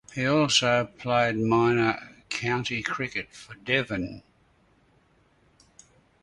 [0.15, 4.23] He also played minor county cricket for Devon.